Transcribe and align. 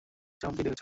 যাও, 0.41 0.51
কী 0.51 0.61
দেখছ? 0.63 0.79